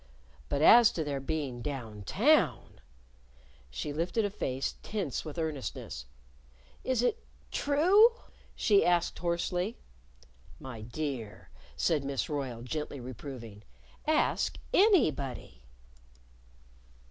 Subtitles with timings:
[0.49, 2.81] But as to their being Down Town!
[3.69, 6.07] She lifted a face tense with earnestness
[6.83, 8.11] "Is it true?"
[8.55, 9.77] she asked hoarsely.
[10.59, 13.63] "My dear," said Miss Royle, gently reproving,
[14.07, 15.59] "ask _any_body."